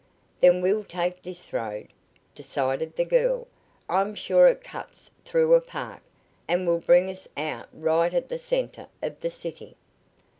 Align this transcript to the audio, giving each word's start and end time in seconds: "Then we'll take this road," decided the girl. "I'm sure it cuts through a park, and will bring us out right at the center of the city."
"Then 0.39 0.61
we'll 0.63 0.83
take 0.83 1.21
this 1.21 1.53
road," 1.53 1.89
decided 2.33 2.95
the 2.95 3.05
girl. 3.05 3.45
"I'm 3.87 4.15
sure 4.15 4.47
it 4.47 4.63
cuts 4.63 5.11
through 5.25 5.53
a 5.53 5.61
park, 5.61 6.01
and 6.47 6.65
will 6.65 6.79
bring 6.81 7.07
us 7.07 7.27
out 7.37 7.69
right 7.71 8.11
at 8.11 8.27
the 8.27 8.39
center 8.39 8.87
of 9.03 9.19
the 9.19 9.29
city." 9.29 9.77